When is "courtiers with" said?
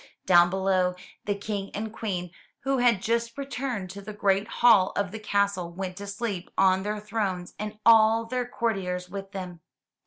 8.47-9.31